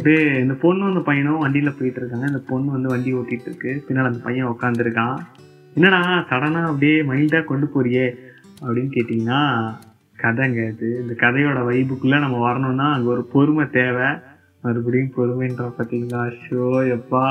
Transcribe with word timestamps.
அப்படியே 0.00 0.38
இந்த 0.38 0.54
பொண்ணு 0.54 0.84
அந்த 0.84 1.00
பையனும் 1.00 1.38
வண்டியில் 1.38 1.74
போயிட்டு 1.78 2.00
இருக்காங்க 2.00 2.26
இந்த 2.26 2.42
பொண்ணு 2.46 2.70
வந்து 2.70 2.88
வண்டி 2.88 3.14
ஓட்டிட்டு 3.14 3.46
இருக்கு 3.46 3.84
பின்னால் 3.86 4.06
அந்த 4.06 4.18
பையன் 4.18 4.46
உட்காந்துருக்கான் 4.46 5.18
என்னடா 5.74 6.18
சடனாக 6.18 6.62
அப்படியே 6.62 7.02
மைல்டாக 7.02 7.44
கொண்டு 7.44 7.66
போறியே? 7.66 8.14
அப்படின்னு 8.62 8.90
கேட்டிங்கன்னா 8.90 9.74
கதைங்க 10.16 10.68
இது. 10.72 10.98
இந்த 11.00 11.14
கதையோட 11.16 11.58
வைப்புக்குள்ளே 11.68 12.18
நம்ம 12.18 12.38
வரணும்னா 12.38 12.92
அங்கே 12.92 13.08
ஒரு 13.08 13.24
பொறுமை 13.24 13.70
தேவை. 13.70 14.06
மறுபடியும் 14.62 15.12
பொறுமைன்றா 15.16 15.72
பார்த்தீங்களா 15.78 16.32
ஷோ 16.48 16.64
எப்பா 16.96 17.24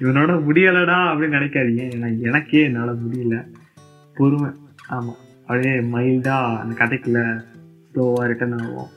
இவனோட 0.00 0.32
முடியலடா 0.48 0.98
அப்படின்னு 1.12 1.38
நினைக்காதீங்க. 1.38 1.84
ஏன்னா 1.96 2.20
எனக்கே 2.20 2.62
என்னால் 2.62 2.98
முடியல. 2.98 3.46
பொறுமை. 4.14 4.50
ஆமாம் 4.88 5.14
அப்படியே 5.40 5.74
மைல்டாக 5.74 6.60
அந்த 6.60 6.84
கதைக்குள்ளே 6.84 7.44
ஸ்லோவாக 7.92 8.26
ரிட்டர்ன் 8.26 8.58
ஆகும். 8.58 8.94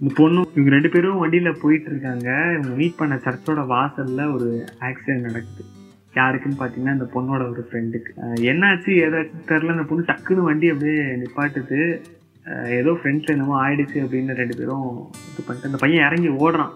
இந்த 0.00 0.10
பொண்ணும் 0.18 0.48
இவங்க 0.54 0.70
ரெண்டு 0.74 0.88
பேரும் 0.88 1.20
வண்டியில் 1.22 1.60
போயிட்டு 1.62 1.88
இருக்காங்க 1.90 2.28
இவங்க 2.54 2.72
மீட் 2.80 2.96
பண்ண 3.00 3.14
சர்ச்சோட 3.24 3.60
வாசலில் 3.72 4.32
ஒரு 4.36 4.48
ஆக்சிடென்ட் 4.88 5.26
நடக்குது. 5.28 5.64
யாருக்குன்னு 6.18 6.58
பார்த்தீங்கன்னா 6.60 6.96
இந்த 6.96 7.06
பொண்ணோட 7.14 7.42
ஒரு 7.52 7.62
ஃப்ரெண்டுக்கு 7.68 8.10
என்னாச்சு? 8.50 8.90
ஏதாச்சும் 9.04 9.46
தெரில 9.50 9.74
அந்த 9.76 9.86
பொண்ணு 9.90 10.08
டக்குன்னு 10.10 10.48
வண்டி 10.48 10.68
அப்படியே 10.72 11.04
நிப்பாட்டுது. 11.22 11.80
ஏதோ 12.78 12.90
ஃப்ரெண்ட்ஸ்ல 12.98 13.34
என்னமோ 13.36 13.54
ஆயிடுச்சு 13.64 13.98
அப்படின்னு 14.04 14.38
ரெண்டு 14.40 14.56
பேரும் 14.58 14.88
இது 15.30 15.44
பண்ணிட்டு 15.46 15.70
அந்த 15.70 15.80
பையன் 15.84 16.06
இறங்கி 16.08 16.30
ஓடுறான். 16.44 16.74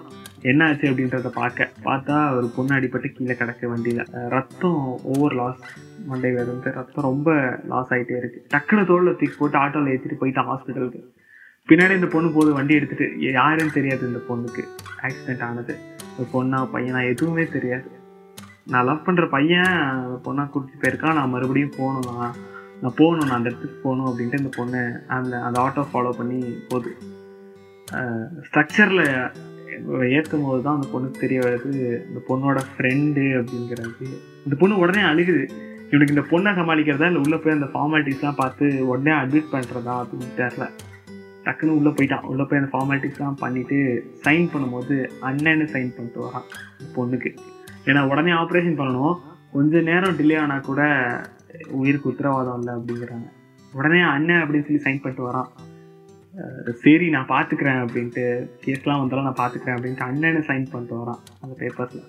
என்னாச்சு 0.51 0.89
அப்படின்றத 0.91 1.31
பார்க்க. 1.41 1.71
பார்த்தா 1.89 2.17
ஒரு 2.39 2.49
பொண்ணு 2.57 2.77
அடிபட்டு 2.79 3.09
கீழே 3.19 3.35
கிடக்கு 3.41 3.73
வண்டியில். 3.75 4.05
ரத்தம் 4.37 4.83
ஓவர் 5.13 5.39
லாஸ் 5.41 5.63
மண்டை 6.09 6.31
இருந்து 6.43 6.71
ரத்தம் 6.81 7.09
ரொம்ப 7.11 7.31
லாஸ் 7.73 7.93
ஆகிட்டே 7.95 8.19
இருக்கு. 8.23 8.41
டக்குன்னு 8.55 8.89
தோளில் 8.91 9.19
தூக்கி 9.21 9.37
போட்டு 9.39 9.59
ஆட்டோவில் 9.65 9.93
ஏற்றிட்டு 9.95 10.21
போயிட்டு 10.23 10.49
ஹாஸ்பிட்டலுக்கு 10.51 11.03
பின்னாடி 11.71 11.95
இந்த 11.99 12.09
பொண்ணு 12.13 12.29
போது 12.35 12.51
வண்டி 12.57 12.77
எடுத்துட்டு 12.79 13.07
யாருன்னு 13.39 13.75
தெரியாது 13.77 14.03
இந்த 14.11 14.21
பொண்ணுக்கு. 14.29 14.63
ஆக்சிடென்ட் 15.07 15.43
ஆனது. 15.49 15.75
ஒரு 16.19 16.27
பொண்ணா 16.35 16.59
பையனா 16.75 17.01
எதுவுமே 17.13 17.45
தெரியாது. 17.57 17.89
நான் 18.73 18.87
லவ் 18.89 19.05
பண்ற 19.07 19.25
பையன் 19.35 19.73
அந்த 20.05 20.17
பொண்ணா 20.27 20.45
கூட்டிட்டு 20.53 20.81
போயிருக்கான். 20.83 21.19
நான் 21.19 21.33
மறுபடியும் 21.35 21.77
போகணும்னா 21.79 22.15
நான் 22.21 22.39
நான் 22.83 22.97
போகணும் 23.01 23.29
நான் 23.29 23.39
அந்த 23.39 23.51
இடத்துக்கு 23.51 23.79
போகணும் 23.85 24.09
அப்படின்ட்டு 24.09 24.41
இந்த 24.43 24.53
பொண்ணு 24.57 24.81
அந்த 25.17 25.35
அந்த 25.47 25.59
ஆட்டோ 25.67 25.85
ஃபாலோ 25.93 26.11
பண்ணி 26.19 26.39
போகுது. 26.71 26.91
ஸ்ட்ரக்சரில் 28.47 29.05
ஏற்றும் 30.17 30.47
போது 30.49 30.61
தான் 30.67 30.77
அந்த 30.79 30.89
பொண்ணுக்கு 30.93 31.23
தெரிய 31.25 31.39
வருது 31.47 31.73
இந்த 32.09 32.21
பொண்ணோட 32.29 32.59
ஃப்ரெண்டு 32.73 33.25
அப்படிங்கிறது. 33.41 34.07
இந்த 34.47 34.55
பொண்ணு 34.61 34.83
உடனே 34.85 35.03
அழுகுது. 35.13 35.45
இவனுக்கு 35.91 36.15
இந்த 36.17 36.27
பொண்ணை 36.33 36.51
சமாளிக்கிறதா 36.59 37.09
இல்லை 37.11 37.23
உள்ளே 37.27 37.39
போய் 37.43 37.59
அந்த 37.59 37.69
ஃபார்மாலிட்டிஸ்லாம் 37.75 38.41
பார்த்து 38.43 38.67
உடனே 38.93 39.13
அட்மிட் 39.21 39.53
பண்ணுறதா 39.55 39.95
அப்படின்னு 40.03 40.37
தெரில 40.41 40.65
டக்குன்னு 41.49 41.77
உள்ளே 41.79 41.93
போயிட்டான். 41.99 42.27
உள்ளே 42.33 42.45
போய் 42.49 42.61
அந்த 42.61 42.71
ஃபார்மாலிட்டிஸ்லாம் 42.75 43.41
பண்ணிவிட்டு 43.45 43.79
சைன் 44.25 44.47
பண்ணும்போது 44.53 44.97
அண்ணன்னு 45.29 45.67
சைன் 45.75 45.95
பண்ணிட்டு 45.97 46.21
வரான் 46.27 46.47
பொண்ணுக்கு. 46.97 47.33
ஏன்னா 47.89 48.01
உடனே 48.13 48.33
ஆப்ரேஷன் 48.43 48.79
பண்ணணும். 48.81 49.17
கொஞ்ச 49.55 49.81
நேரம் 49.91 50.17
டிலே 50.19 50.37
ஆனால் 50.45 50.67
கூட 50.71 50.81
உயிருக்கு 51.79 52.11
உத்தரவாதம் 52.13 52.59
இல்லை 52.61 52.73
அப்படிங்கிறாங்க. 52.79 53.29
உடனே 53.79 54.01
அண்ணன் 54.15 54.43
அப்படின்னு 54.43 54.67
சொல்லி 54.67 54.85
சைன் 54.87 55.01
பண்ணிட்டு 55.05 55.29
வரான். 55.29 55.49
சரி 56.83 57.07
நான் 57.15 57.31
பார்த்துக்கிறேன் 57.33 57.81
அப்படின்ட்டு 57.85 58.25
கேஸ்லாம் 58.65 59.01
வந்தாலும் 59.03 59.27
நான் 59.29 59.41
பார்த்துக்கிறேன் 59.41 59.77
அப்படின்ட்டு 59.79 60.09
அண்ணனை 60.11 60.43
சைன் 60.51 60.69
பண்ணிட்டு 60.73 61.01
வரான் 61.01 61.23
அந்த 61.43 61.55
பேப்பர்ஸில் 61.63 62.05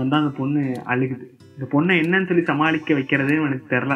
வந்தால் 0.00 0.22
அந்த 0.22 0.32
பொண்ணு 0.40 0.62
அழுகுது. 0.92 1.26
இந்த 1.54 1.66
பொண்ணை 1.74 1.94
என்னன்னு 2.02 2.28
சொல்லி 2.30 2.44
சமாளிக்க 2.50 2.94
வைக்கிறதுன்னு 2.98 3.46
எனக்கு 3.50 3.68
தெரில 3.74 3.94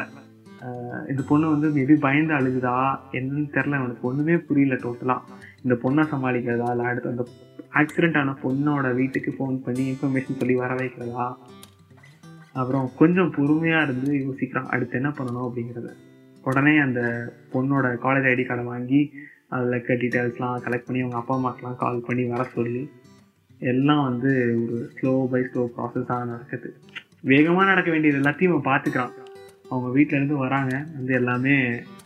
இந்த 1.08 1.22
பொண்ணு 1.28 1.50
வந்து 1.50 1.69
மேபி 1.70 1.94
பயந்து 2.00 2.34
அழுகுதா 2.34 2.77
என்னன்னு 3.12 3.48
தெரில 3.56 3.78
அவனுக்கு 3.78 4.08
ஒன்றுமே 4.08 4.36
புரியல 4.36 4.74
டோட்டலாக 4.74 5.20
இந்த 5.62 5.74
பொண்ணை 5.83 6.05
சமாளிக்கிறதா 6.12 6.70
இல்லை 6.70 6.86
அடுத்து 6.86 7.10
அந்த 7.10 7.24
ஆக்சிடெண்ட் 7.72 8.19
ஆன 8.19 8.34
பொண்ணோட 8.42 8.94
வீட்டுக்கு 8.94 9.30
ஃபோன் 9.38 9.56
பண்ணி 9.56 9.84
இன்ஃபர்மேஷன் 9.91 10.38
சொல்லி 10.38 10.54
வர 10.54 10.75
வைக்கிறதா? 10.75 11.34
அப்புறம் 12.53 12.91
கொஞ்சம் 12.97 13.31
பொறுமையாக 13.31 13.92
இருந்து 13.92 14.12
யோசிக்கிறான் 14.25 14.66
அடுத்து 14.66 14.97
என்ன 14.97 15.09
பண்ணணும் 15.09 15.47
அப்படிங்கிறத. 15.48 15.91
உடனே 16.42 16.78
அந்த 16.78 17.00
பொண்ணோட 17.53 17.86
காலேஜ் 18.04 18.28
ஐடி 18.32 18.44
கார்டை 18.47 18.65
வாங்கி 18.65 19.12
அதில் 19.48 19.69
இருக்க 19.69 19.94
டீட்டெயில்ஸ்லாம் 19.94 20.62
கலெக்ட் 20.66 20.86
பண்ணி 20.86 21.03
அவங்க 21.03 21.16
அப்பா 21.16 21.34
அம்மாக்கெலாம் 21.38 21.76
கால் 21.76 22.06
பண்ணி 22.06 22.25
வர 22.25 22.44
சொல்லி 22.44 22.91
எல்லாம் 23.59 24.04
வந்து 24.04 24.31
ஒரு 24.62 24.91
ஸ்லோ 24.94 25.26
பை 25.26 25.41
ஸ்லோ 25.41 25.66
ப்ராசஸாக 25.76 26.25
நடக்குது. 26.25 26.75
வேகமாக 27.21 27.69
நடக்க 27.69 27.91
வேண்டியது 27.91 28.19
எல்லாத்தையும் 28.21 28.54
அவன் 28.54 28.69
பார்த்துக்கிறான் 28.71 29.15
அவங்க 29.70 29.98
வீட்டிலேருந்து 29.98 30.36
வராங்க. 30.36 30.84
வந்து 30.94 31.14
எல்லாமே 31.14 31.56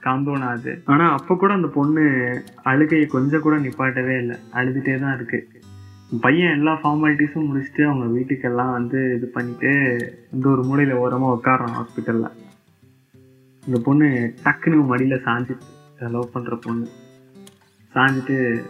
காம்பவுண்ட் 0.02 0.44
ஆகுது 0.44 0.82
ஆனால் 0.84 1.16
அப்போ 1.18 1.34
கூட 1.36 1.52
அந்த 1.52 1.68
பொண்ணு 1.68 2.04
அழுகையை 2.64 3.06
கொஞ்சம் 3.06 3.40
கூட 3.40 3.56
நிப்பாட்டவே 3.56 4.18
இல்லை. 4.18 4.36
அழுதுகிட்டே 4.54 5.00
தான் 5.00 5.18
இருக்குது 5.18 5.56
பையன் 6.20 6.52
எல்லா 6.52 6.72
ஃபார்மாலிட்டிஸும் 6.82 7.48
முடிச்சுட்டு 7.48 7.82
அவங்க 7.84 8.18
வீட்டுக்கெல்லாம் 8.18 8.70
வந்து 8.70 9.14
இது 9.16 9.26
பண்ணிட்டு 9.26 9.72
இந்த 10.32 10.48
ஒரு 10.48 10.62
மூலையில் 10.62 10.94
ஓரமாக 10.94 11.38
உட்காடுறான் 11.38 11.76
ஹாஸ்பிட்டலில் 11.78 12.30
இந்த 13.66 13.80
பொண்ணு 13.84 14.34
டக்குன்னு 14.44 14.86
மடியில் 14.86 15.24
சாஞ்சிட்டு 15.24 15.60
லவ் 15.98 16.30
பண்ணுற 16.34 16.60
பொண்ணு. 16.60 16.88
சாஞ்சிட்டு 17.94 18.62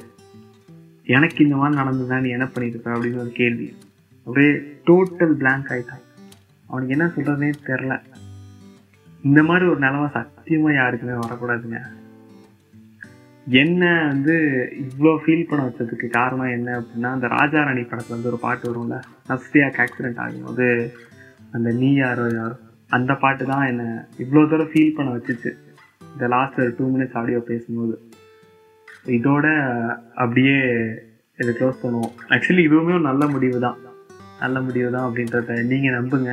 எனக்கு 1.05 1.45
இந்த 1.45 1.57
மாதிரி 1.57 1.81
நடந்ததுதான் 1.81 2.21
நீ 2.21 2.29
என்ன 2.29 2.45
பண்ணியிருப்ப? 2.45 2.87
அப்படின்னு 2.87 3.19
ஒரு 3.19 3.31
கேள்வி. 3.35 3.77
அப்படியே 4.25 4.53
டோட்டல் 4.87 5.33
பிளாங்க் 5.33 5.71
ஆயிட்டான். 5.71 6.05
அவனுக்கு 6.67 6.97
என்ன 6.97 7.07
சொல்கிறதுனே 7.07 7.53
தெரில 7.67 8.03
இந்த 9.27 9.41
மாதிரி 9.49 9.65
ஒரு 9.71 9.81
நிலைமை 9.85 10.09
சத்தியமா 10.17 10.71
யாருக்குமே 10.75 11.15
வரக்கூடாதுங்க. 11.23 11.79
என்ன 13.63 13.83
வந்து 14.11 14.35
இவ்வளோ 14.83 15.13
ஃபீல் 15.23 15.47
பண்ண 15.51 15.61
வச்சதுக்கு 15.67 16.07
காரணம் 16.17 16.55
என்ன 16.57 16.69
அப்படின்னா 16.81 17.11
அந்த 17.17 17.27
ராஜா 17.35 17.61
ராணி 17.67 17.83
படத்துல 17.91 18.17
வந்து 18.17 18.31
ஒரு 18.33 18.39
பாட்டு 18.45 18.65
வரும்ல 18.71 18.97
நஸ்ரியாக்கு 19.31 19.83
ஆக்சிடென்ட் 19.85 20.21
ஆகும்போது 20.25 20.67
அந்த 21.57 21.69
நீ 21.81 21.91
யாரோ 21.95 22.27
யாரோ 22.39 22.57
அந்த 22.97 23.13
பாட்டு 23.23 23.45
தான் 23.53 23.67
என்னை 23.71 23.89
இவ்வளோ 24.23 24.43
தூரம் 24.51 24.71
ஃபீல் 24.73 24.95
பண்ண 24.99 25.09
வச்சுச்சு. 25.17 25.51
இந்த 26.13 26.27
லாஸ்ட் 26.35 26.61
ஒரு 26.65 26.75
டூ 26.79 26.85
மினிட்ஸ் 26.95 27.19
ஆடியோ 27.21 27.41
பேசும்போது. 27.51 27.97
இதோட 29.17 29.47
அப்படியே 30.23 30.57
இதை 31.39 31.51
க்ளோஸ் 31.59 31.83
பண்ணுவோம். 31.83 32.15
ஆக்சுவலி 32.35 32.63
இதுவுமே 32.69 32.95
ஒரு 32.99 33.07
நல்ல 33.11 33.27
முடிவு 33.35 33.59
தான் 33.67 33.79
நல்ல 34.45 34.57
முடிவு 34.69 34.89
தான் 34.95 35.07
அப்படின்றத 35.09 35.57
நீங்கள் 35.73 35.97
நம்புங்க. 35.99 36.33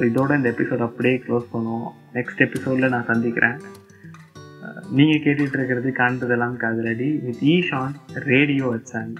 ஸோ 0.00 0.04
இதோட 0.04 0.36
இந்த 0.36 0.50
எபிசோட் 0.50 0.82
அப்படியே 0.84 1.16
க்ளோஸ் 1.24 1.48
பண்ணுவோம். 1.54 1.88
நெக்ஸ்ட் 2.14 2.38
எபிசோடில் 2.44 2.88
நான் 2.88 3.08
சந்திக்கிறேன். 3.08 3.56
நீங்கள் 4.98 5.20
கேட்டுட்டு 5.24 5.56
இருக்கிறது 5.58 5.88
காண்பதெல்லாம் 5.98 6.56
காதலடி. 6.62 7.08
வித் 7.24 7.42
ஈஷான் 7.54 7.94
ரேடியோ 8.30 8.64
வச்சாங்க 8.74 9.18